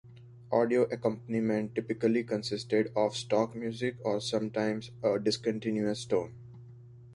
[0.51, 6.33] Audio accompaniment typically consisted of stock music or sometimes a discontinuous tone.